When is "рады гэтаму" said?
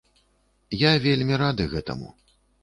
1.43-2.09